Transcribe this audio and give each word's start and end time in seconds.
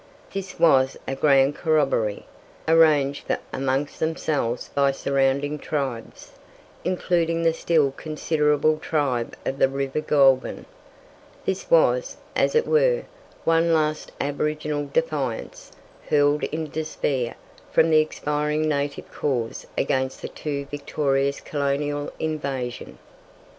This 0.33 0.57
was 0.59 0.97
a 1.07 1.13
grand 1.13 1.55
corrobboree, 1.55 2.23
arranged 2.67 3.27
for 3.27 3.37
amongst 3.53 3.99
themselves 3.99 4.69
by 4.73 4.91
surrounding 4.93 5.59
tribes, 5.59 6.31
including 6.83 7.43
the 7.43 7.53
still 7.53 7.91
considerable 7.91 8.79
tribe 8.79 9.35
of 9.45 9.59
the 9.59 9.69
River 9.69 10.01
Goulburn. 10.01 10.65
This 11.45 11.69
was, 11.69 12.17
as 12.35 12.55
it 12.55 12.65
were, 12.65 13.03
one 13.43 13.75
last 13.75 14.11
aboriginal 14.19 14.87
defiance, 14.91 15.71
hurled 16.09 16.45
in 16.45 16.71
despair 16.71 17.35
from 17.71 17.91
the 17.91 17.99
expiring 17.99 18.67
native 18.67 19.11
cause 19.11 19.67
against 19.77 20.23
the 20.23 20.29
too 20.29 20.65
victorious 20.71 21.39
colonial 21.41 22.11
invasion. 22.17 22.97